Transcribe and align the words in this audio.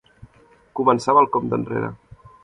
Començava 0.79 1.21
el 1.25 1.29
compte 1.35 1.59
enrere. 1.61 1.91